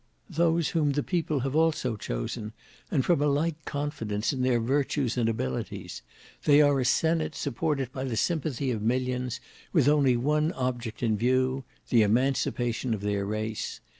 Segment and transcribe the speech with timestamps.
[0.31, 2.53] "Those whom the People have also chosen;
[2.89, 6.01] and from a like confidence in their virtues and abilities.
[6.45, 9.39] They are a senate supported by the sympathy of millions,
[9.71, 13.79] with only one object in view—the emancipation of their race.